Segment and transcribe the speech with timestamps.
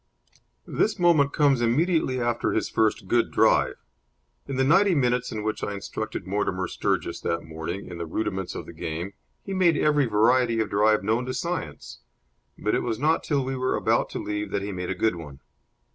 [0.65, 3.75] This moment comes immediately after his first good drive.
[4.47, 8.55] In the ninety minutes in which I instructed Mortimer Sturgis that morning in the rudiments
[8.55, 11.99] of the game, he made every variety of drive known to science;
[12.57, 15.17] but it was not till we were about to leave that he made a good
[15.17, 15.39] one.